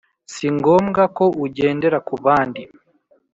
singombwa 0.33 1.01
ko 1.17 1.25
ugendera 1.45 1.97
kubandi 2.07 2.61